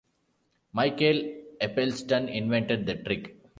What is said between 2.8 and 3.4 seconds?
the trick.